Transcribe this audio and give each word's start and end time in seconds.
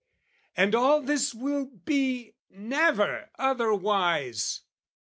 And 0.57 0.73
all 0.73 1.03
this 1.03 1.31
will 1.35 1.65
be 1.65 2.33
never 2.49 3.29
otherwise! 3.37 4.61